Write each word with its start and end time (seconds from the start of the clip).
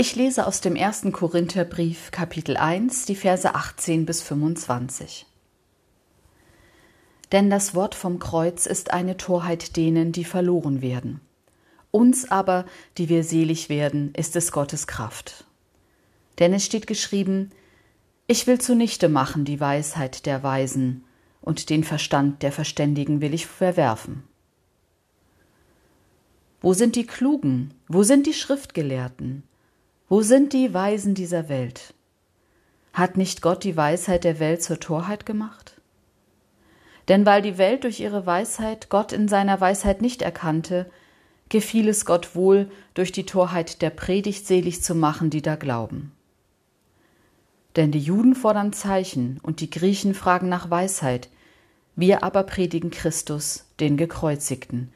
Ich 0.00 0.16
lese 0.16 0.46
aus 0.46 0.62
dem 0.62 0.76
ersten 0.76 1.12
Korintherbrief 1.12 2.10
Kapitel 2.10 2.56
1 2.56 3.04
die 3.04 3.14
Verse 3.14 3.54
18 3.54 4.06
bis 4.06 4.22
25. 4.22 5.26
Denn 7.32 7.50
das 7.50 7.74
Wort 7.74 7.94
vom 7.94 8.18
Kreuz 8.18 8.64
ist 8.64 8.94
eine 8.94 9.18
Torheit 9.18 9.76
denen, 9.76 10.12
die 10.12 10.24
verloren 10.24 10.80
werden. 10.80 11.20
Uns 11.90 12.30
aber, 12.30 12.64
die 12.96 13.10
wir 13.10 13.24
selig 13.24 13.68
werden, 13.68 14.14
ist 14.14 14.36
es 14.36 14.52
Gottes 14.52 14.86
Kraft. 14.86 15.44
Denn 16.38 16.54
es 16.54 16.64
steht 16.64 16.86
geschrieben, 16.86 17.50
ich 18.26 18.46
will 18.46 18.58
zunichte 18.58 19.10
machen 19.10 19.44
die 19.44 19.60
Weisheit 19.60 20.24
der 20.24 20.42
Weisen, 20.42 21.04
und 21.42 21.68
den 21.68 21.84
Verstand 21.84 22.42
der 22.42 22.52
Verständigen 22.52 23.20
will 23.20 23.34
ich 23.34 23.46
verwerfen. 23.46 24.22
Wo 26.62 26.72
sind 26.72 26.96
die 26.96 27.06
Klugen? 27.06 27.74
Wo 27.86 28.02
sind 28.02 28.26
die 28.26 28.32
Schriftgelehrten? 28.32 29.42
Wo 30.12 30.22
sind 30.22 30.52
die 30.54 30.74
Weisen 30.74 31.14
dieser 31.14 31.48
Welt? 31.48 31.94
Hat 32.92 33.16
nicht 33.16 33.42
Gott 33.42 33.62
die 33.62 33.76
Weisheit 33.76 34.24
der 34.24 34.40
Welt 34.40 34.60
zur 34.60 34.80
Torheit 34.80 35.24
gemacht? 35.24 35.80
Denn 37.06 37.24
weil 37.24 37.42
die 37.42 37.58
Welt 37.58 37.84
durch 37.84 38.00
ihre 38.00 38.26
Weisheit 38.26 38.88
Gott 38.88 39.12
in 39.12 39.28
seiner 39.28 39.60
Weisheit 39.60 40.02
nicht 40.02 40.22
erkannte, 40.22 40.90
gefiel 41.48 41.88
es 41.88 42.06
Gott 42.06 42.34
wohl, 42.34 42.72
durch 42.94 43.12
die 43.12 43.24
Torheit 43.24 43.82
der 43.82 43.90
Predigt 43.90 44.48
selig 44.48 44.82
zu 44.82 44.96
machen, 44.96 45.30
die 45.30 45.42
da 45.42 45.54
glauben. 45.54 46.10
Denn 47.76 47.92
die 47.92 48.00
Juden 48.00 48.34
fordern 48.34 48.72
Zeichen 48.72 49.38
und 49.44 49.60
die 49.60 49.70
Griechen 49.70 50.14
fragen 50.14 50.48
nach 50.48 50.70
Weisheit, 50.70 51.28
wir 51.94 52.24
aber 52.24 52.42
predigen 52.42 52.90
Christus, 52.90 53.66
den 53.78 53.96
Gekreuzigten, 53.96 54.92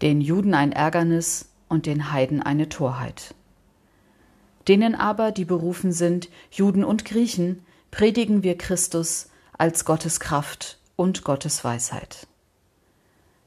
den 0.00 0.22
Juden 0.22 0.54
ein 0.54 0.72
Ärgernis 0.72 1.50
und 1.68 1.84
den 1.84 2.12
Heiden 2.12 2.40
eine 2.40 2.70
Torheit 2.70 3.35
denen 4.68 4.94
aber, 4.94 5.32
die 5.32 5.44
berufen 5.44 5.92
sind, 5.92 6.28
Juden 6.50 6.84
und 6.84 7.04
Griechen, 7.04 7.64
predigen 7.90 8.42
wir 8.42 8.58
Christus 8.58 9.28
als 9.56 9.84
Gottes 9.84 10.20
Kraft 10.20 10.78
und 10.96 11.24
Gottes 11.24 11.64
Weisheit. 11.64 12.26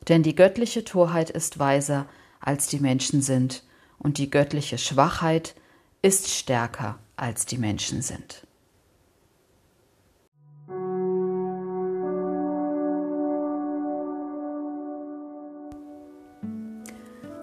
Denn 0.08 0.24
die 0.24 0.36
göttliche 0.36 0.84
Torheit 0.84 1.30
ist 1.30 1.60
weiser, 1.60 2.06
als 2.40 2.68
die 2.68 2.80
Menschen 2.80 3.22
sind, 3.22 3.64
und 4.00 4.18
die 4.18 4.30
göttliche 4.30 4.78
Schwachheit 4.78 5.56
ist 6.02 6.30
stärker, 6.30 6.98
als 7.18 7.46
die 7.46 7.58
Menschen 7.58 8.02
sind. 8.02 8.48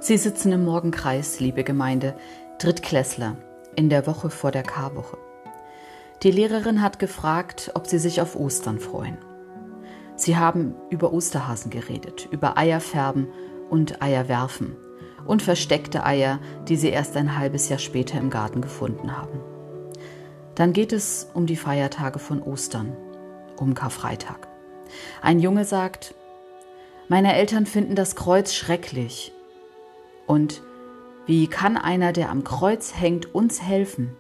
Sie 0.01 0.17
sitzen 0.17 0.53
im 0.53 0.65
Morgenkreis, 0.65 1.41
liebe 1.41 1.63
Gemeinde, 1.63 2.17
Drittklässler 2.59 3.37
in 3.77 3.89
der 3.89 4.07
Woche 4.07 4.31
vor 4.31 4.51
der 4.51 4.63
Karwoche. 4.63 5.19
Die 6.23 6.31
Lehrerin 6.31 6.83
hat 6.83 6.99
gefragt, 6.99 7.71
ob 7.75 7.87
sie 7.87 7.99
sich 7.99 8.21
auf 8.21 8.35
Ostern 8.37 8.81
freuen. 8.81 9.19
Sie 10.17 10.37
haben 10.37 10.75
über 10.91 11.13
Osterhasen 11.13 11.71
geredet, 11.71 12.27
über 12.31 12.57
Eierfärben 12.57 13.29
und 13.69 14.01
Eierwerfen 14.03 14.77
und 15.27 15.43
versteckte 15.43 16.05
Eier, 16.05 16.39
die 16.69 16.77
sie 16.77 16.89
erst 16.89 17.17
ein 17.17 17.39
halbes 17.39 17.69
Jahr 17.69 17.79
später 17.79 18.19
im 18.19 18.31
Garten 18.31 18.63
gefunden 18.63 19.17
haben. 19.17 19.41
Dann 20.55 20.73
geht 20.73 20.93
es 20.93 21.29
um 21.35 21.47
die 21.47 21.57
Feiertage 21.57 22.19
von 22.19 22.43
Ostern, 22.43 22.97
um 23.57 23.75
Karfreitag. 23.75 24.49
Ein 25.21 25.39
Junge 25.39 25.65
sagt, 25.67 26.15
meine 27.09 27.35
Eltern 27.35 27.67
finden 27.67 27.95
das 27.95 28.17
Kreuz 28.17 28.55
schrecklich. 28.55 29.33
Und 30.27 30.63
wie 31.27 31.49
kann 31.49 31.77
einer, 31.77 32.13
der 32.13 32.31
am 32.31 32.45
Kreuz 32.45 32.95
hängt, 32.95 33.35
uns 33.35 33.61
helfen? 33.61 34.17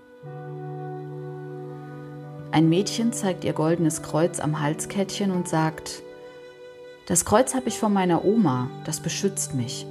Ein 2.51 2.69
Mädchen 2.69 3.13
zeigt 3.13 3.45
ihr 3.45 3.53
goldenes 3.53 4.03
Kreuz 4.03 4.41
am 4.41 4.61
Halskettchen 4.61 5.31
und 5.31 5.49
sagt, 5.49 6.03
das 7.07 7.25
Kreuz 7.25 7.55
habe 7.55 7.69
ich 7.69 7.79
von 7.79 7.93
meiner 7.93 8.25
Oma, 8.25 8.69
das 8.85 9.01
beschützt 9.01 9.55
mich. 9.55 9.87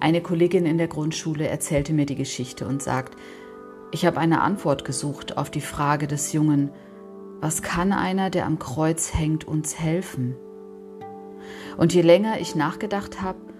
Eine 0.00 0.22
Kollegin 0.22 0.64
in 0.64 0.78
der 0.78 0.88
Grundschule 0.88 1.46
erzählte 1.46 1.92
mir 1.92 2.06
die 2.06 2.14
Geschichte 2.14 2.66
und 2.66 2.82
sagt, 2.82 3.14
ich 3.90 4.06
habe 4.06 4.18
eine 4.18 4.40
Antwort 4.40 4.86
gesucht 4.86 5.36
auf 5.36 5.50
die 5.50 5.60
Frage 5.60 6.06
des 6.06 6.32
Jungen, 6.32 6.70
was 7.40 7.60
kann 7.60 7.92
einer, 7.92 8.30
der 8.30 8.46
am 8.46 8.58
Kreuz 8.58 9.12
hängt, 9.12 9.46
uns 9.46 9.78
helfen? 9.78 10.34
Und 11.76 11.92
je 11.92 12.02
länger 12.02 12.40
ich 12.40 12.54
nachgedacht 12.54 13.20
habe, 13.20 13.51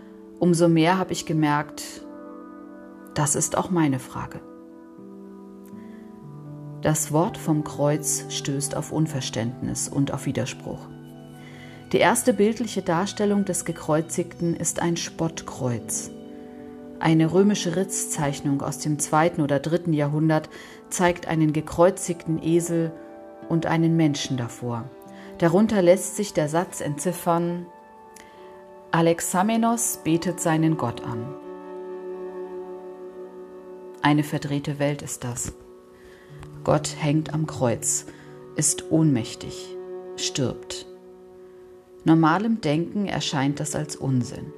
umso 0.43 0.69
mehr 0.69 0.99
habe 0.99 1.13
ich 1.13 1.25
gemerkt, 1.25 1.85
das 3.15 3.37
ist 3.37 3.57
auch 3.57 3.71
meine 3.71 4.01
Frage. 4.01 4.41
Das 6.81 7.13
Wort 7.13 7.39
vom 7.39 7.63
Kreuz 7.63 8.25
stößt 8.29 8.77
auf 8.77 8.91
Unverständnis 8.91 9.89
und 9.89 10.13
auf 10.13 10.27
Widerspruch. 10.27 10.81
Die 11.93 11.99
erste 11.99 12.35
bildliche 12.35 12.83
Darstellung 12.83 13.45
des 13.45 13.65
Gekreuzigten 13.65 14.57
ist 14.57 14.83
ein 14.83 14.97
Spottkreuz. 14.97 16.11
Eine 16.99 17.33
römische 17.33 17.77
Ritzzeichnung 17.77 18.63
aus 18.63 18.79
dem 18.79 18.99
zweiten 18.99 19.43
oder 19.43 19.61
dritten 19.61 19.93
Jahrhundert 19.93 20.49
zeigt 20.91 21.29
einen 21.29 21.53
gekreuzigten 21.53 22.43
Esel 22.43 22.91
und 23.49 23.67
einen 23.67 23.97
Menschen 23.97 24.37
davor. 24.37 24.91
Darunter 25.39 25.83
lässt 25.83 26.17
sich 26.17 26.33
der 26.33 26.49
Satz 26.49 26.81
entziffern, 26.81 27.67
Alexamenos 28.95 30.01
betet 30.05 30.39
seinen 30.39 30.77
Gott 30.77 31.03
an. 31.03 31.25
Eine 34.03 34.23
verdrehte 34.23 34.79
Welt 34.79 35.01
ist 35.01 35.25
das. 35.25 35.55
Gott 36.63 36.95
hängt 36.99 37.33
am 37.33 37.47
Kreuz, 37.47 38.05
ist 38.55 38.91
ohnmächtig, 38.91 39.79
stirbt. 40.17 40.87
Normalem 42.05 42.61
Denken 42.61 43.07
erscheint 43.07 43.61
das 43.61 43.75
als 43.75 43.97
Unsinn. 43.97 44.53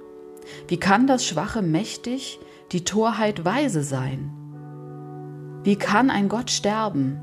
Wie 0.66 0.78
kann 0.78 1.06
das 1.06 1.24
Schwache 1.24 1.62
mächtig, 1.62 2.40
die 2.72 2.82
Torheit 2.82 3.44
weise 3.44 3.84
sein? 3.84 4.32
Wie 5.62 5.76
kann 5.76 6.10
ein 6.10 6.28
Gott 6.28 6.50
sterben? 6.50 7.20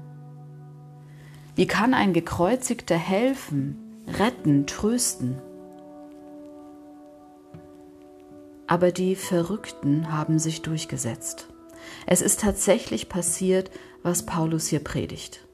Wie 1.55 1.67
kann 1.67 1.93
ein 1.93 2.13
Gekreuzigter 2.13 2.95
helfen, 2.95 3.75
retten, 4.17 4.65
trösten? 4.65 5.41
Aber 8.71 8.93
die 8.93 9.17
Verrückten 9.17 10.13
haben 10.13 10.39
sich 10.39 10.61
durchgesetzt. 10.61 11.47
Es 12.07 12.21
ist 12.21 12.39
tatsächlich 12.39 13.09
passiert, 13.09 13.69
was 14.01 14.25
Paulus 14.25 14.67
hier 14.67 14.79
predigt. 14.79 15.45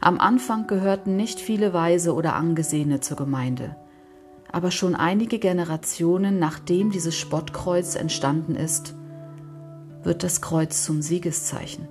Am 0.00 0.18
Anfang 0.18 0.66
gehörten 0.66 1.14
nicht 1.14 1.38
viele 1.38 1.74
Weise 1.74 2.14
oder 2.14 2.34
Angesehene 2.34 3.00
zur 3.00 3.18
Gemeinde, 3.18 3.76
aber 4.50 4.70
schon 4.70 4.94
einige 4.94 5.38
Generationen 5.38 6.38
nachdem 6.38 6.90
dieses 6.90 7.14
Spottkreuz 7.14 7.94
entstanden 7.94 8.56
ist, 8.56 8.94
wird 10.02 10.22
das 10.22 10.40
Kreuz 10.40 10.82
zum 10.82 11.02
Siegeszeichen, 11.02 11.88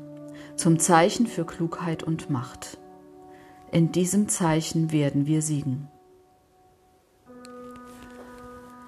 zum 0.55 0.79
Zeichen 0.79 1.27
für 1.27 1.45
Klugheit 1.45 2.01
und 2.01 2.31
Macht. 2.31 2.79
In 3.71 3.91
diesem 3.91 4.29
Zeichen 4.29 4.91
werden 4.91 5.27
wir 5.27 5.43
siegen. 5.43 5.89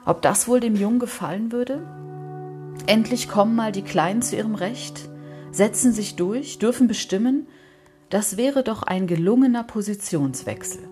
Ob 0.05 0.21
das 0.21 0.47
wohl 0.47 0.59
dem 0.59 0.75
Jungen 0.75 0.99
gefallen 0.99 1.51
würde? 1.51 1.81
Endlich 2.87 3.29
kommen 3.29 3.55
mal 3.55 3.71
die 3.71 3.83
Kleinen 3.83 4.21
zu 4.21 4.35
ihrem 4.35 4.55
Recht, 4.55 5.09
setzen 5.51 5.93
sich 5.93 6.15
durch, 6.15 6.59
dürfen 6.59 6.87
bestimmen, 6.87 7.47
das 8.09 8.37
wäre 8.37 8.63
doch 8.63 8.83
ein 8.83 9.07
gelungener 9.07 9.63
Positionswechsel. 9.63 10.87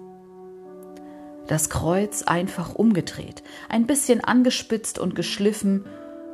Das 1.47 1.69
Kreuz 1.69 2.23
einfach 2.23 2.75
umgedreht, 2.75 3.43
ein 3.67 3.85
bisschen 3.85 4.23
angespitzt 4.23 4.99
und 4.99 5.15
geschliffen, 5.15 5.85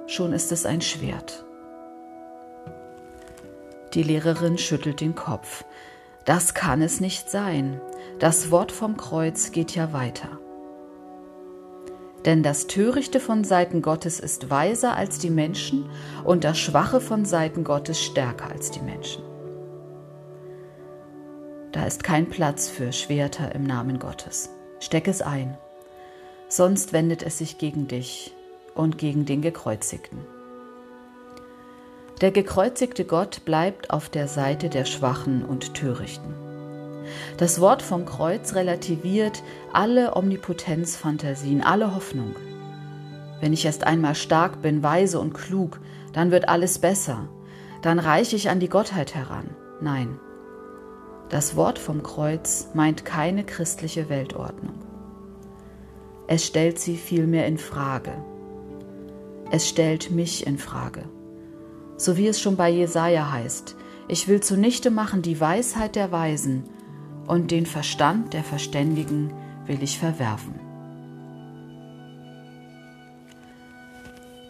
schon 0.05 0.31
ist 0.31 0.51
es 0.51 0.65
ein 0.65 0.81
Schwert. 0.81 1.45
Die 3.93 4.03
Lehrerin 4.03 4.57
schüttelt 4.57 5.01
den 5.01 5.15
Kopf. 5.15 5.65
Das 6.25 6.53
kann 6.53 6.81
es 6.81 6.99
nicht 6.99 7.31
sein. 7.31 7.81
Das 8.19 8.51
Wort 8.51 8.71
vom 8.71 8.97
Kreuz 8.97 9.51
geht 9.51 9.73
ja 9.73 9.93
weiter. 9.93 10.39
Denn 12.25 12.43
das 12.43 12.67
Törichte 12.67 13.19
von 13.19 13.43
Seiten 13.43 13.81
Gottes 13.81 14.19
ist 14.19 14.49
weiser 14.49 14.95
als 14.95 15.19
die 15.19 15.29
Menschen 15.29 15.89
und 16.23 16.43
das 16.43 16.57
Schwache 16.57 16.99
von 16.99 17.25
Seiten 17.25 17.63
Gottes 17.63 18.01
stärker 18.01 18.49
als 18.49 18.71
die 18.71 18.81
Menschen. 18.81 19.23
Da 21.71 21.85
ist 21.85 22.03
kein 22.03 22.27
Platz 22.27 22.69
für 22.69 22.91
Schwerter 22.91 23.53
im 23.53 23.63
Namen 23.63 23.99
Gottes. 23.99 24.49
Steck 24.79 25.07
es 25.07 25.21
ein, 25.21 25.57
sonst 26.49 26.93
wendet 26.93 27.23
es 27.23 27.37
sich 27.37 27.57
gegen 27.57 27.87
dich 27.87 28.33
und 28.73 28.97
gegen 28.97 29.25
den 29.25 29.41
Gekreuzigten. 29.41 30.19
Der 32.21 32.31
gekreuzigte 32.31 33.05
Gott 33.05 33.45
bleibt 33.45 33.91
auf 33.91 34.09
der 34.09 34.27
Seite 34.27 34.69
der 34.69 34.85
Schwachen 34.85 35.45
und 35.45 35.75
Törichten. 35.75 36.46
Das 37.37 37.59
Wort 37.61 37.81
vom 37.81 38.05
Kreuz 38.05 38.55
relativiert 38.55 39.43
alle 39.73 40.15
Omnipotenzfantasien, 40.15 41.61
alle 41.61 41.93
Hoffnung. 41.95 42.35
Wenn 43.39 43.53
ich 43.53 43.65
erst 43.65 43.85
einmal 43.85 44.15
stark 44.15 44.61
bin, 44.61 44.81
weise 44.83 45.19
und 45.19 45.33
klug, 45.33 45.79
dann 46.13 46.31
wird 46.31 46.49
alles 46.49 46.79
besser. 46.79 47.29
Dann 47.81 47.99
reiche 47.99 48.35
ich 48.35 48.49
an 48.49 48.59
die 48.59 48.69
Gottheit 48.69 49.13
heran. 49.13 49.49
Nein. 49.81 50.19
Das 51.29 51.55
Wort 51.55 51.77
vom 51.77 52.03
Kreuz 52.03 52.69
meint 52.73 53.05
keine 53.05 53.43
christliche 53.43 54.09
Weltordnung. 54.09 54.75
Es 56.27 56.45
stellt 56.45 56.79
sie 56.79 56.97
vielmehr 56.97 57.45
in 57.47 57.57
Frage. 57.57 58.13
Es 59.51 59.67
stellt 59.67 60.11
mich 60.11 60.47
in 60.47 60.57
Frage. 60.57 61.03
So 61.95 62.17
wie 62.17 62.27
es 62.27 62.39
schon 62.41 62.55
bei 62.55 62.69
Jesaja 62.69 63.31
heißt: 63.31 63.75
Ich 64.07 64.27
will 64.27 64.41
zunichte 64.41 64.89
machen 64.89 65.21
die 65.21 65.39
Weisheit 65.39 65.95
der 65.95 66.11
Weisen 66.11 66.63
und 67.27 67.51
den 67.51 67.65
Verstand 67.65 68.33
der 68.33 68.43
Verständigen 68.43 69.33
will 69.65 69.83
ich 69.83 69.99
verwerfen. 69.99 70.55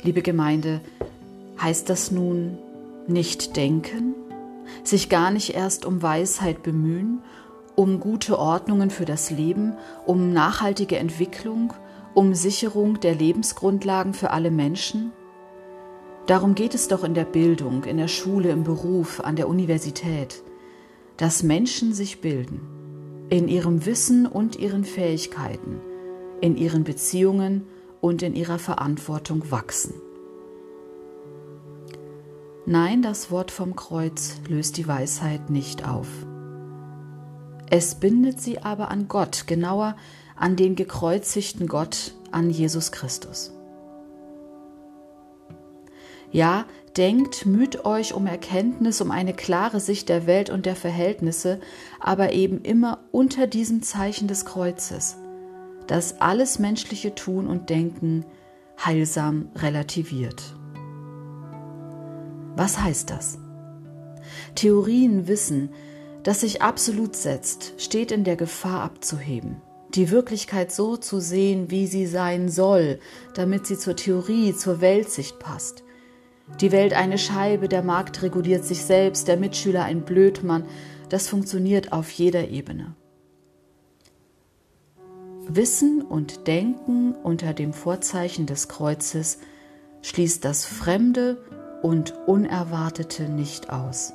Liebe 0.04 0.22
Gemeinde, 0.22 0.80
heißt 1.60 1.90
das 1.90 2.12
nun 2.12 2.58
nicht 3.08 3.58
denken, 3.58 4.14
sich 4.84 5.10
gar 5.10 5.32
nicht 5.32 5.56
erst 5.56 5.86
um 5.86 6.02
Weisheit 6.02 6.62
bemühen, 6.62 7.24
um 7.76 8.00
gute 8.00 8.38
Ordnungen 8.38 8.90
für 8.90 9.06
das 9.06 9.32
Leben, 9.32 9.74
um 10.06 10.32
nachhaltige 10.34 10.98
Entwicklung, 10.98 11.74
um 12.14 12.34
Sicherung 12.34 13.00
der 13.00 13.16
Lebensgrundlagen 13.16 14.14
für 14.14 14.32
alle 14.32 14.52
Menschen? 14.52 15.12
Darum 16.26 16.56
geht 16.56 16.76
es 16.76 16.88
doch 16.88 17.04
in 17.04 17.14
der 17.14 17.26
Bildung, 17.26 17.86
in 17.86 17.98
der 17.98 18.08
Schule, 18.08 18.50
im 18.50 18.64
Beruf, 18.64 19.22
an 19.22 19.36
der 19.36 19.48
Universität, 19.48 20.44
dass 21.18 21.44
Menschen 21.44 21.94
sich 21.94 22.22
bilden, 22.22 22.62
in 23.30 23.48
ihrem 23.48 23.86
Wissen 23.86 24.26
und 24.26 24.56
ihren 24.56 24.86
Fähigkeiten, 24.86 25.82
in 26.42 26.56
ihren 26.56 26.84
Beziehungen 26.84 27.68
und 28.00 28.22
in 28.22 28.36
ihrer 28.36 28.60
Verantwortung 28.60 29.52
wachsen. 29.52 29.96
Nein, 32.66 33.02
das 33.02 33.32
Wort 33.32 33.50
vom 33.50 33.76
Kreuz 33.76 34.42
löst 34.48 34.78
die 34.78 34.88
Weisheit 34.88 35.50
nicht 35.50 35.88
auf. 35.88 36.08
Es 37.70 37.96
bindet 37.96 38.40
sie 38.40 38.60
aber 38.60 38.92
an 38.92 39.08
Gott, 39.08 39.46
genauer 39.48 39.96
an 40.36 40.56
den 40.56 40.76
gekreuzigten 40.76 41.68
Gott, 41.68 42.14
an 42.32 42.50
Jesus 42.50 42.92
Christus. 42.92 43.57
Ja, 46.38 46.68
denkt, 46.98 47.48
müht 47.48 47.84
euch 47.84 48.14
um 48.14 48.28
Erkenntnis, 48.28 49.02
um 49.02 49.10
eine 49.10 49.34
klare 49.34 49.80
Sicht 49.80 50.08
der 50.08 50.28
Welt 50.28 50.52
und 50.52 50.68
der 50.68 50.76
Verhältnisse, 50.76 51.60
aber 52.00 52.32
eben 52.32 52.62
immer 52.62 53.00
unter 53.12 53.48
diesem 53.48 53.82
Zeichen 53.82 54.28
des 54.28 54.46
Kreuzes, 54.46 55.18
das 55.88 56.22
alles 56.22 56.60
menschliche 56.60 57.16
Tun 57.16 57.48
und 57.48 57.72
Denken 57.72 58.24
heilsam 58.86 59.50
relativiert. 59.56 60.56
Was 62.56 62.80
heißt 62.80 63.10
das? 63.10 63.40
Theorien 64.54 65.28
wissen, 65.28 65.72
dass 66.22 66.42
sich 66.42 66.62
absolut 66.62 67.16
setzt, 67.16 67.74
steht 67.82 68.12
in 68.12 68.24
der 68.24 68.36
Gefahr 68.36 68.84
abzuheben, 68.84 69.60
die 69.96 70.12
Wirklichkeit 70.12 70.72
so 70.72 70.98
zu 70.98 71.20
sehen, 71.20 71.72
wie 71.72 71.88
sie 71.88 72.06
sein 72.06 72.48
soll, 72.48 73.00
damit 73.34 73.66
sie 73.66 73.80
zur 73.80 73.96
Theorie, 73.96 74.54
zur 74.54 74.82
Weltsicht 74.82 75.40
passt. 75.40 75.84
Die 76.62 76.72
Welt 76.72 76.94
eine 76.94 77.18
Scheibe, 77.18 77.68
der 77.68 77.84
Markt 77.84 78.24
reguliert 78.24 78.64
sich 78.64 78.84
selbst, 78.84 79.28
der 79.28 79.38
Mitschüler 79.38 79.84
ein 79.84 80.04
Blödmann, 80.04 80.66
das 81.10 81.28
funktioniert 81.28 81.92
auf 81.92 82.10
jeder 82.10 82.48
Ebene. 82.48 82.96
Wissen 85.48 86.02
und 86.02 86.48
Denken 86.48 87.16
unter 87.16 87.54
dem 87.54 87.74
Vorzeichen 87.74 88.46
des 88.46 88.68
Kreuzes 88.68 89.40
schließt 90.02 90.44
das 90.44 90.66
Fremde 90.66 91.38
und 91.82 92.14
Unerwartete 92.26 93.30
nicht 93.30 93.70
aus. 93.70 94.14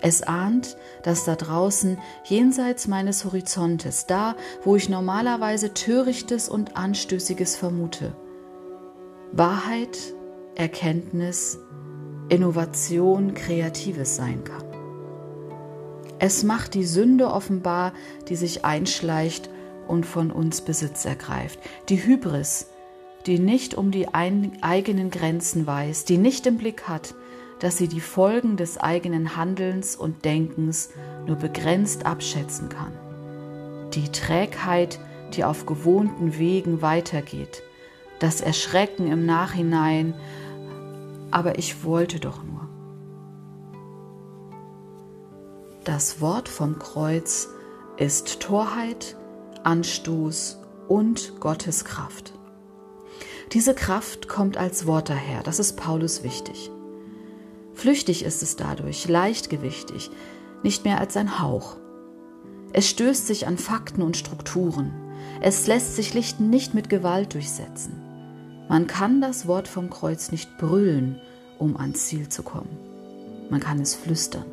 Es 0.00 0.22
ahnt, 0.22 0.76
dass 1.02 1.24
da 1.24 1.34
draußen, 1.34 1.98
jenseits 2.24 2.86
meines 2.86 3.24
Horizontes, 3.24 4.06
da, 4.06 4.36
wo 4.64 4.76
ich 4.76 4.88
normalerweise 4.88 5.74
Törichtes 5.74 6.48
und 6.48 6.76
Anstößiges 6.76 7.56
vermute, 7.56 8.14
Wahrheit, 9.32 9.98
Erkenntnis, 10.58 11.60
Innovation, 12.28 13.32
Kreatives 13.34 14.16
sein 14.16 14.42
kann. 14.42 14.64
Es 16.18 16.42
macht 16.42 16.74
die 16.74 16.82
Sünde 16.82 17.30
offenbar, 17.30 17.92
die 18.28 18.34
sich 18.34 18.64
einschleicht 18.64 19.50
und 19.86 20.04
von 20.04 20.32
uns 20.32 20.62
Besitz 20.62 21.04
ergreift. 21.04 21.60
Die 21.88 22.04
Hybris, 22.04 22.66
die 23.26 23.38
nicht 23.38 23.76
um 23.76 23.92
die 23.92 24.08
eigenen 24.12 25.10
Grenzen 25.12 25.64
weiß, 25.64 26.06
die 26.06 26.18
nicht 26.18 26.44
im 26.48 26.58
Blick 26.58 26.88
hat, 26.88 27.14
dass 27.60 27.76
sie 27.76 27.86
die 27.86 28.00
Folgen 28.00 28.56
des 28.56 28.78
eigenen 28.78 29.36
Handelns 29.36 29.94
und 29.94 30.24
Denkens 30.24 30.90
nur 31.24 31.36
begrenzt 31.36 32.04
abschätzen 32.04 32.68
kann. 32.68 32.92
Die 33.94 34.08
Trägheit, 34.10 34.98
die 35.34 35.44
auf 35.44 35.66
gewohnten 35.66 36.36
Wegen 36.36 36.82
weitergeht, 36.82 37.62
das 38.18 38.40
Erschrecken 38.40 39.06
im 39.12 39.24
Nachhinein, 39.24 40.14
aber 41.30 41.58
ich 41.58 41.84
wollte 41.84 42.20
doch 42.20 42.42
nur. 42.42 42.68
Das 45.84 46.20
Wort 46.20 46.48
vom 46.48 46.78
Kreuz 46.78 47.48
ist 47.96 48.40
Torheit, 48.40 49.16
Anstoß 49.64 50.58
und 50.88 51.40
Gottes 51.40 51.84
Kraft. 51.84 52.32
Diese 53.52 53.74
Kraft 53.74 54.28
kommt 54.28 54.56
als 54.58 54.86
Wort 54.86 55.08
daher, 55.08 55.42
das 55.42 55.58
ist 55.58 55.76
Paulus 55.76 56.22
wichtig. 56.22 56.70
Flüchtig 57.74 58.24
ist 58.24 58.42
es 58.42 58.56
dadurch, 58.56 59.08
leichtgewichtig, 59.08 60.10
nicht 60.62 60.84
mehr 60.84 60.98
als 60.98 61.16
ein 61.16 61.40
Hauch. 61.40 61.76
Es 62.72 62.88
stößt 62.88 63.26
sich 63.26 63.46
an 63.46 63.56
Fakten 63.56 64.02
und 64.02 64.16
Strukturen. 64.16 64.92
Es 65.40 65.66
lässt 65.66 65.96
sich 65.96 66.12
Lichten 66.12 66.50
nicht 66.50 66.74
mit 66.74 66.90
Gewalt 66.90 67.34
durchsetzen. 67.34 68.07
Man 68.68 68.86
kann 68.86 69.22
das 69.22 69.46
Wort 69.46 69.66
vom 69.66 69.88
Kreuz 69.88 70.30
nicht 70.30 70.58
brüllen, 70.58 71.20
um 71.58 71.78
ans 71.78 72.06
Ziel 72.06 72.28
zu 72.28 72.42
kommen. 72.42 72.76
Man 73.48 73.60
kann 73.60 73.80
es 73.80 73.94
flüstern, 73.94 74.44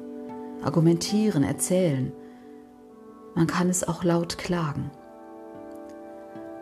argumentieren, 0.63 1.43
erzählen. 1.43 2.13
Man 3.35 3.47
kann 3.47 3.69
es 3.69 3.85
auch 3.85 4.05
laut 4.05 4.37
klagen. 4.37 4.89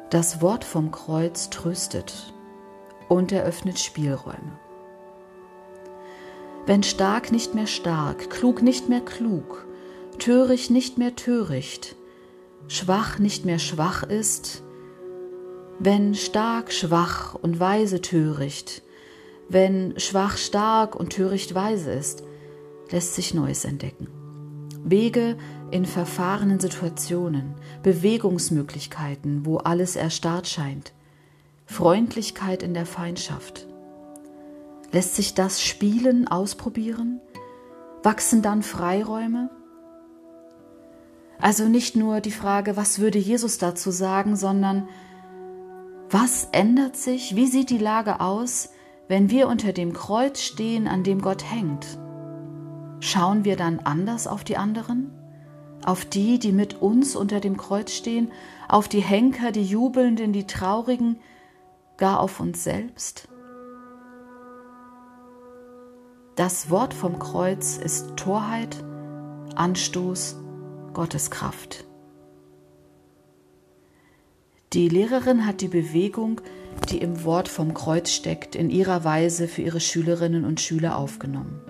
Das 0.09 0.41
Wort 0.41 0.63
vom 0.63 0.91
Kreuz 0.91 1.51
tröstet 1.51 2.33
und 3.07 3.31
eröffnet 3.31 3.77
Spielräume. 3.77 4.59
Wenn 6.65 6.81
stark 6.81 7.31
nicht 7.31 7.53
mehr 7.53 7.67
stark, 7.67 8.31
klug 8.31 8.63
nicht 8.63 8.89
mehr 8.89 9.01
klug, 9.01 9.67
töricht 10.17 10.71
nicht 10.71 10.97
mehr 10.97 11.15
töricht, 11.15 11.95
schwach 12.67 13.19
nicht 13.19 13.45
mehr 13.45 13.59
schwach 13.59 14.03
ist, 14.03 14.63
wenn 15.79 16.15
stark 16.15 16.71
schwach 16.71 17.35
und 17.35 17.59
weise 17.59 18.01
töricht, 18.01 18.83
wenn 19.49 19.99
schwach 19.99 20.37
stark 20.37 20.95
und 20.95 21.11
töricht 21.11 21.53
weise 21.53 21.91
ist, 21.91 22.23
lässt 22.91 23.15
sich 23.15 23.33
Neues 23.33 23.65
entdecken. 23.65 24.07
Wege 24.83 25.37
in 25.71 25.85
verfahrenen 25.85 26.59
Situationen, 26.59 27.55
Bewegungsmöglichkeiten, 27.81 29.45
wo 29.45 29.57
alles 29.57 29.95
erstarrt 29.95 30.47
scheint, 30.47 30.93
Freundlichkeit 31.65 32.63
in 32.63 32.73
der 32.73 32.85
Feindschaft. 32.85 33.67
Lässt 34.91 35.15
sich 35.15 35.33
das 35.33 35.63
Spielen 35.63 36.27
ausprobieren? 36.27 37.19
Wachsen 38.03 38.41
dann 38.41 38.61
Freiräume? 38.61 39.49
Also 41.39 41.67
nicht 41.67 41.95
nur 41.95 42.21
die 42.21 42.31
Frage, 42.31 42.77
was 42.77 42.99
würde 42.99 43.17
Jesus 43.17 43.57
dazu 43.57 43.91
sagen, 43.91 44.35
sondern 44.35 44.87
was 46.13 46.47
ändert 46.51 46.95
sich? 46.95 47.35
Wie 47.35 47.47
sieht 47.47 47.71
die 47.71 47.79
Lage 47.79 48.19
aus, 48.19 48.69
wenn 49.07 49.31
wir 49.31 49.47
unter 49.47 49.73
dem 49.73 49.93
Kreuz 49.93 50.41
stehen, 50.41 50.87
an 50.87 51.03
dem 51.03 51.21
Gott 51.23 51.43
hängt? 51.43 51.97
Schauen 52.99 53.45
wir 53.45 53.55
dann 53.55 53.79
anders 53.79 54.27
auf 54.27 54.43
die 54.43 54.55
anderen? 54.55 55.11
Auf 55.83 56.05
die, 56.05 56.37
die 56.37 56.51
mit 56.51 56.83
uns 56.83 57.15
unter 57.15 57.39
dem 57.39 57.57
Kreuz 57.57 57.91
stehen? 57.93 58.31
Auf 58.69 58.87
die 58.87 59.01
Henker, 59.01 59.51
die 59.51 59.65
Jubelnden, 59.65 60.33
die 60.33 60.45
Traurigen? 60.45 61.17
Gar 61.97 62.19
auf 62.19 62.39
uns 62.39 62.63
selbst? 62.63 63.27
Das 66.35 66.69
Wort 66.69 66.93
vom 66.93 67.17
Kreuz 67.17 67.77
ist 67.77 68.17
Torheit, 68.17 68.83
Anstoß, 69.55 70.37
Gottes 70.93 71.31
Kraft. 71.31 71.85
Die 74.73 74.89
Lehrerin 74.89 75.45
hat 75.45 75.61
die 75.61 75.67
Bewegung, 75.67 76.41
die 76.89 76.97
im 76.97 77.23
Wort 77.23 77.47
vom 77.47 77.75
Kreuz 77.75 78.09
steckt, 78.09 78.55
in 78.55 78.71
ihrer 78.71 79.03
Weise 79.03 79.47
für 79.47 79.61
ihre 79.61 79.79
Schülerinnen 79.79 80.45
und 80.45 80.61
Schüler 80.61 80.97
aufgenommen. 80.97 81.61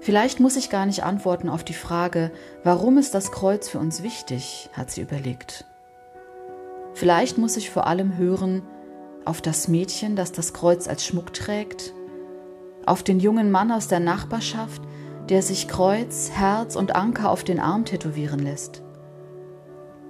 Vielleicht 0.00 0.40
muss 0.40 0.56
ich 0.56 0.70
gar 0.70 0.86
nicht 0.86 1.04
antworten 1.04 1.48
auf 1.48 1.62
die 1.62 1.72
Frage, 1.72 2.32
warum 2.64 2.98
ist 2.98 3.14
das 3.14 3.30
Kreuz 3.30 3.68
für 3.68 3.78
uns 3.78 4.02
wichtig, 4.02 4.70
hat 4.72 4.90
sie 4.90 5.02
überlegt. 5.02 5.64
Vielleicht 6.94 7.38
muss 7.38 7.56
ich 7.56 7.70
vor 7.70 7.86
allem 7.86 8.16
hören, 8.16 8.62
auf 9.24 9.40
das 9.40 9.68
Mädchen, 9.68 10.16
das 10.16 10.32
das 10.32 10.52
Kreuz 10.52 10.88
als 10.88 11.04
Schmuck 11.04 11.32
trägt, 11.32 11.92
auf 12.86 13.04
den 13.04 13.20
jungen 13.20 13.52
Mann 13.52 13.70
aus 13.70 13.86
der 13.86 14.00
Nachbarschaft, 14.00 14.82
der 15.28 15.42
sich 15.42 15.68
Kreuz, 15.68 16.30
Herz 16.32 16.74
und 16.74 16.94
Anker 16.96 17.30
auf 17.30 17.44
den 17.44 17.60
Arm 17.60 17.84
tätowieren 17.84 18.40
lässt. 18.40 18.82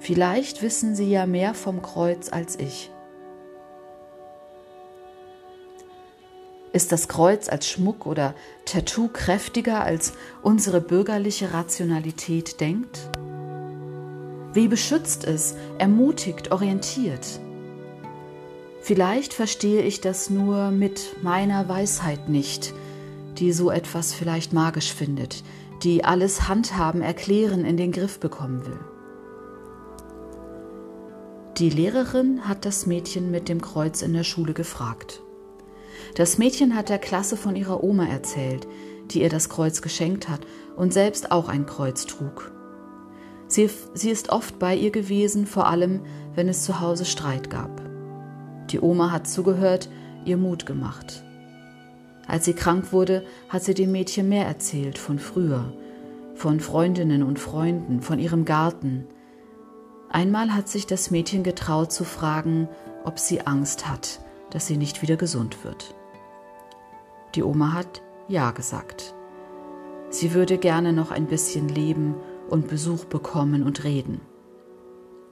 Vielleicht 0.06 0.62
wissen 0.62 0.94
Sie 0.94 1.10
ja 1.10 1.26
mehr 1.26 1.52
vom 1.52 1.82
Kreuz 1.82 2.28
als 2.32 2.60
ich. 2.60 2.92
Ist 6.72 6.92
das 6.92 7.08
Kreuz 7.08 7.48
als 7.48 7.68
Schmuck 7.68 8.06
oder 8.06 8.32
Tattoo 8.66 9.08
kräftiger 9.08 9.80
als 9.80 10.12
unsere 10.42 10.80
bürgerliche 10.80 11.52
Rationalität 11.52 12.60
denkt? 12.60 13.10
Wie 14.52 14.68
beschützt 14.68 15.24
es, 15.24 15.56
ermutigt, 15.78 16.52
orientiert? 16.52 17.40
Vielleicht 18.82 19.34
verstehe 19.34 19.82
ich 19.82 20.00
das 20.00 20.30
nur 20.30 20.70
mit 20.70 21.20
meiner 21.24 21.68
Weisheit 21.68 22.28
nicht, 22.28 22.72
die 23.38 23.50
so 23.50 23.72
etwas 23.72 24.14
vielleicht 24.14 24.52
magisch 24.52 24.94
findet, 24.94 25.42
die 25.82 26.04
alles 26.04 26.46
Handhaben, 26.46 27.02
Erklären 27.02 27.64
in 27.64 27.76
den 27.76 27.90
Griff 27.90 28.20
bekommen 28.20 28.64
will. 28.64 28.78
Die 31.58 31.70
Lehrerin 31.70 32.46
hat 32.46 32.66
das 32.66 32.84
Mädchen 32.84 33.30
mit 33.30 33.48
dem 33.48 33.62
Kreuz 33.62 34.02
in 34.02 34.12
der 34.12 34.24
Schule 34.24 34.52
gefragt. 34.52 35.22
Das 36.14 36.36
Mädchen 36.36 36.76
hat 36.76 36.90
der 36.90 36.98
Klasse 36.98 37.38
von 37.38 37.56
ihrer 37.56 37.82
Oma 37.82 38.04
erzählt, 38.04 38.68
die 39.10 39.22
ihr 39.22 39.30
das 39.30 39.48
Kreuz 39.48 39.80
geschenkt 39.80 40.28
hat 40.28 40.40
und 40.76 40.92
selbst 40.92 41.32
auch 41.32 41.48
ein 41.48 41.64
Kreuz 41.64 42.04
trug. 42.04 42.52
Sie, 43.48 43.70
sie 43.94 44.10
ist 44.10 44.28
oft 44.28 44.58
bei 44.58 44.76
ihr 44.76 44.90
gewesen, 44.90 45.46
vor 45.46 45.66
allem 45.66 46.02
wenn 46.34 46.48
es 46.48 46.62
zu 46.62 46.80
Hause 46.80 47.06
Streit 47.06 47.48
gab. 47.48 47.80
Die 48.70 48.80
Oma 48.80 49.10
hat 49.10 49.26
zugehört, 49.26 49.88
ihr 50.26 50.36
Mut 50.36 50.66
gemacht. 50.66 51.24
Als 52.26 52.44
sie 52.44 52.52
krank 52.52 52.92
wurde, 52.92 53.24
hat 53.48 53.62
sie 53.62 53.72
dem 53.72 53.92
Mädchen 53.92 54.28
mehr 54.28 54.44
erzählt 54.44 54.98
von 54.98 55.18
früher, 55.18 55.72
von 56.34 56.60
Freundinnen 56.60 57.22
und 57.22 57.38
Freunden, 57.38 58.02
von 58.02 58.18
ihrem 58.18 58.44
Garten. 58.44 59.06
Einmal 60.16 60.54
hat 60.54 60.66
sich 60.66 60.86
das 60.86 61.10
Mädchen 61.10 61.42
getraut 61.42 61.92
zu 61.92 62.02
fragen, 62.02 62.70
ob 63.04 63.18
sie 63.18 63.42
Angst 63.42 63.86
hat, 63.86 64.20
dass 64.48 64.66
sie 64.66 64.78
nicht 64.78 65.02
wieder 65.02 65.18
gesund 65.18 65.62
wird. 65.62 65.94
Die 67.34 67.42
Oma 67.42 67.74
hat 67.74 68.00
Ja 68.26 68.52
gesagt. 68.52 69.14
Sie 70.08 70.32
würde 70.32 70.56
gerne 70.56 70.94
noch 70.94 71.10
ein 71.10 71.26
bisschen 71.26 71.68
leben 71.68 72.14
und 72.48 72.66
Besuch 72.66 73.04
bekommen 73.04 73.62
und 73.62 73.84
reden. 73.84 74.22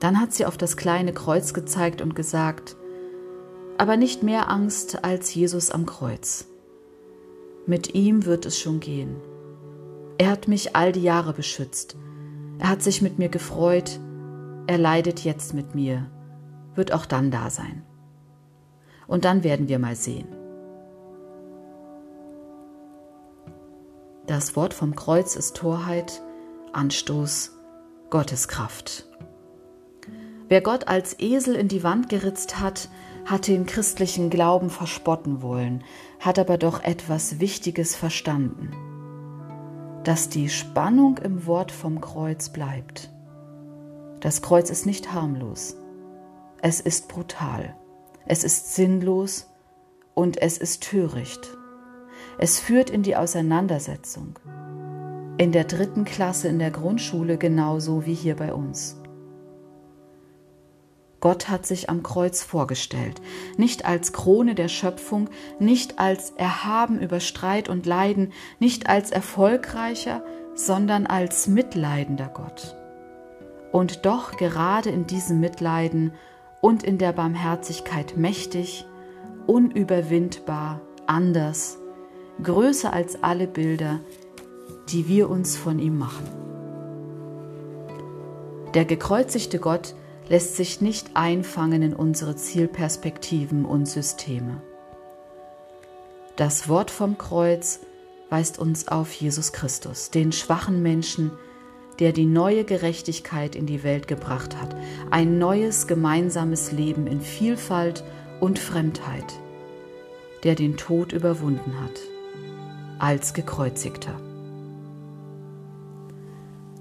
Dann 0.00 0.20
hat 0.20 0.34
sie 0.34 0.44
auf 0.44 0.58
das 0.58 0.76
kleine 0.76 1.14
Kreuz 1.14 1.54
gezeigt 1.54 2.02
und 2.02 2.14
gesagt, 2.14 2.76
aber 3.78 3.96
nicht 3.96 4.22
mehr 4.22 4.50
Angst 4.50 5.02
als 5.02 5.34
Jesus 5.34 5.70
am 5.70 5.86
Kreuz. 5.86 6.46
Mit 7.64 7.94
ihm 7.94 8.26
wird 8.26 8.44
es 8.44 8.60
schon 8.60 8.80
gehen. 8.80 9.16
Er 10.18 10.30
hat 10.30 10.46
mich 10.46 10.76
all 10.76 10.92
die 10.92 11.04
Jahre 11.04 11.32
beschützt. 11.32 11.96
Er 12.58 12.68
hat 12.68 12.82
sich 12.82 13.00
mit 13.00 13.18
mir 13.18 13.30
gefreut. 13.30 13.98
Er 14.66 14.78
leidet 14.78 15.24
jetzt 15.24 15.52
mit 15.52 15.74
mir, 15.74 16.10
wird 16.74 16.92
auch 16.92 17.06
dann 17.06 17.30
da 17.30 17.50
sein. 17.50 17.82
Und 19.06 19.24
dann 19.24 19.44
werden 19.44 19.68
wir 19.68 19.78
mal 19.78 19.94
sehen. 19.94 20.28
Das 24.26 24.56
Wort 24.56 24.72
vom 24.72 24.96
Kreuz 24.96 25.36
ist 25.36 25.56
Torheit, 25.56 26.22
Anstoß, 26.72 27.52
Gotteskraft. 28.08 29.06
Wer 30.48 30.62
Gott 30.62 30.88
als 30.88 31.18
Esel 31.20 31.54
in 31.56 31.68
die 31.68 31.82
Wand 31.82 32.08
geritzt 32.08 32.58
hat, 32.58 32.88
hat 33.26 33.48
den 33.48 33.66
christlichen 33.66 34.30
Glauben 34.30 34.70
verspotten 34.70 35.42
wollen, 35.42 35.84
hat 36.20 36.38
aber 36.38 36.56
doch 36.56 36.82
etwas 36.82 37.38
Wichtiges 37.38 37.96
verstanden, 37.96 38.70
dass 40.04 40.30
die 40.30 40.48
Spannung 40.48 41.18
im 41.18 41.46
Wort 41.46 41.70
vom 41.72 42.00
Kreuz 42.00 42.48
bleibt. 42.48 43.13
Das 44.24 44.40
Kreuz 44.40 44.70
ist 44.70 44.86
nicht 44.86 45.12
harmlos, 45.12 45.76
es 46.62 46.80
ist 46.80 47.08
brutal, 47.08 47.76
es 48.24 48.42
ist 48.42 48.74
sinnlos 48.74 49.50
und 50.14 50.40
es 50.40 50.56
ist 50.56 50.82
töricht. 50.82 51.54
Es 52.38 52.58
führt 52.58 52.88
in 52.88 53.02
die 53.02 53.16
Auseinandersetzung. 53.16 54.38
In 55.36 55.52
der 55.52 55.64
dritten 55.64 56.06
Klasse 56.06 56.48
in 56.48 56.58
der 56.58 56.70
Grundschule 56.70 57.36
genauso 57.36 58.06
wie 58.06 58.14
hier 58.14 58.34
bei 58.34 58.54
uns. 58.54 58.96
Gott 61.20 61.50
hat 61.50 61.66
sich 61.66 61.90
am 61.90 62.02
Kreuz 62.02 62.42
vorgestellt, 62.42 63.20
nicht 63.58 63.84
als 63.84 64.14
Krone 64.14 64.54
der 64.54 64.68
Schöpfung, 64.68 65.28
nicht 65.58 65.98
als 65.98 66.30
erhaben 66.30 66.98
über 66.98 67.20
Streit 67.20 67.68
und 67.68 67.84
Leiden, 67.84 68.32
nicht 68.58 68.88
als 68.88 69.10
erfolgreicher, 69.10 70.24
sondern 70.54 71.06
als 71.06 71.46
mitleidender 71.46 72.30
Gott. 72.32 72.74
Und 73.74 74.06
doch 74.06 74.36
gerade 74.36 74.88
in 74.90 75.08
diesem 75.08 75.40
Mitleiden 75.40 76.12
und 76.60 76.84
in 76.84 76.96
der 76.96 77.10
Barmherzigkeit 77.12 78.16
mächtig, 78.16 78.86
unüberwindbar, 79.48 80.80
anders, 81.08 81.78
größer 82.40 82.92
als 82.92 83.24
alle 83.24 83.48
Bilder, 83.48 83.98
die 84.90 85.08
wir 85.08 85.28
uns 85.28 85.56
von 85.56 85.80
ihm 85.80 85.98
machen. 85.98 86.28
Der 88.74 88.84
gekreuzigte 88.84 89.58
Gott 89.58 89.96
lässt 90.28 90.54
sich 90.54 90.80
nicht 90.80 91.16
einfangen 91.16 91.82
in 91.82 91.94
unsere 91.94 92.36
Zielperspektiven 92.36 93.64
und 93.64 93.86
Systeme. 93.86 94.62
Das 96.36 96.68
Wort 96.68 96.92
vom 96.92 97.18
Kreuz 97.18 97.80
weist 98.30 98.60
uns 98.60 98.86
auf 98.86 99.12
Jesus 99.12 99.52
Christus, 99.52 100.12
den 100.12 100.30
schwachen 100.30 100.80
Menschen, 100.80 101.32
der 102.00 102.12
die 102.12 102.26
neue 102.26 102.64
Gerechtigkeit 102.64 103.54
in 103.54 103.66
die 103.66 103.82
Welt 103.82 104.08
gebracht 104.08 104.56
hat, 104.60 104.74
ein 105.10 105.38
neues 105.38 105.86
gemeinsames 105.86 106.72
Leben 106.72 107.06
in 107.06 107.20
Vielfalt 107.20 108.04
und 108.40 108.58
Fremdheit, 108.58 109.40
der 110.42 110.54
den 110.54 110.76
Tod 110.76 111.12
überwunden 111.12 111.80
hat, 111.80 112.00
als 112.98 113.34
gekreuzigter 113.34 114.20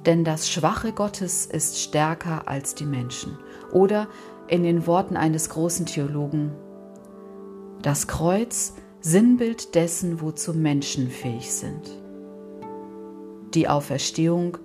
denn 0.06 0.24
das 0.24 0.50
Schwache 0.50 0.92
Gottes 0.92 1.46
ist 1.46 1.80
stärker 1.80 2.48
als 2.48 2.76
die 2.76 2.86
Menschen. 2.86 3.38
Oder 3.72 4.08
in 4.48 4.64
den 4.64 4.86
Worten 4.86 5.16
eines 5.16 5.50
großen 5.50 5.86
Theologen, 5.86 6.52
das 7.82 8.08
Kreuz 8.08 8.74
Sinnbild 9.00 9.76
dessen, 9.76 10.22
wozu 10.22 10.54
Menschen 10.54 11.10
fähig 11.10 11.52
sind. 11.52 11.92
Die 13.54 13.68
Auferstehung 13.68 14.58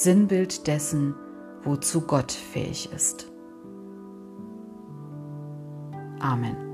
Sinnbild 0.00 0.68
dessen, 0.68 1.12
wozu 1.64 2.02
Gott 2.02 2.30
fähig 2.30 2.88
ist. 2.94 3.26
Amen. 6.20 6.67